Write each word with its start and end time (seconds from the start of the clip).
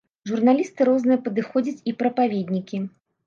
Журналісты 0.29 0.87
розныя 0.89 1.17
падыходзяць 1.27 1.83
і 1.91 1.95
прапаведнікі. 2.01 2.83